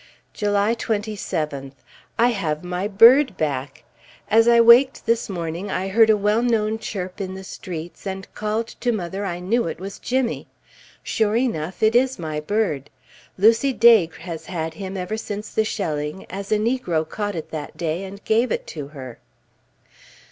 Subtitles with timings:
[0.33, 1.73] July 27th.
[2.17, 3.83] I have my bird back!
[4.31, 8.27] As I waked this morning, I heard a well known chirp in the streets, and
[8.33, 10.47] called to mother I knew it was Jimmy.
[11.03, 12.89] Sure enough it is my bird.
[13.37, 17.77] Lucy Daigre has had him ever since the shelling, as a negro caught it that
[17.77, 19.19] day and gave it to her.